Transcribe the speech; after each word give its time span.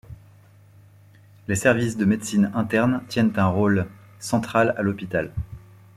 Les 1.47 1.53
services 1.55 1.95
de 1.95 2.05
médecine 2.05 2.49
interne 2.55 3.03
tiennent 3.07 3.33
un 3.37 3.45
rôle 3.49 3.87
central 4.19 4.73
à 4.79 4.81
l’hôpital. 4.81 5.31